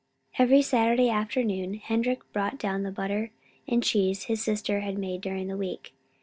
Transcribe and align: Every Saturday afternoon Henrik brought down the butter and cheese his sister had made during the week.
Every 0.39 0.63
Saturday 0.63 1.09
afternoon 1.09 1.75
Henrik 1.75 2.21
brought 2.33 2.57
down 2.57 2.81
the 2.81 2.91
butter 2.91 3.29
and 3.67 3.83
cheese 3.83 4.23
his 4.23 4.41
sister 4.41 4.79
had 4.79 4.97
made 4.97 5.21
during 5.21 5.47
the 5.47 5.55
week. 5.55 5.93